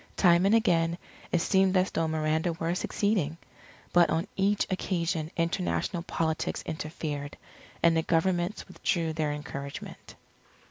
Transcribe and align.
Time 0.17 0.47
and 0.47 0.55
again, 0.55 0.97
it 1.31 1.41
seemed 1.41 1.77
as 1.77 1.91
though 1.91 2.07
Miranda 2.07 2.53
were 2.53 2.73
succeeding. 2.73 3.37
But 3.93 4.09
on 4.09 4.25
each 4.35 4.65
occasion 4.71 5.29
international 5.37 6.01
politics 6.01 6.63
interfered, 6.65 7.37
and 7.83 7.95
the 7.95 8.01
Governments 8.01 8.67
withdrew 8.67 9.13
their 9.13 9.31
encouragement. 9.31 10.15